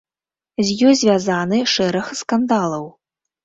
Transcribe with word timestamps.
З 0.69 0.77
ёй 0.87 0.95
звязаны 1.03 1.61
шэраг 1.77 2.05
скандалаў. 2.25 2.93